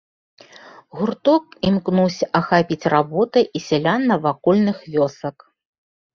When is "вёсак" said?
4.97-5.37